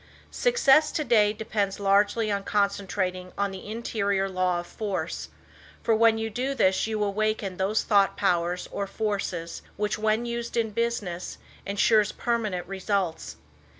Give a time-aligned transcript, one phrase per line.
[0.31, 5.29] Success to day depends largely on concentrating on the Interior law of force,
[5.83, 10.57] for when you do this you awaken those thought powers or forces, which, when used
[10.57, 11.37] in business,
[11.67, 13.35] insures permanent results.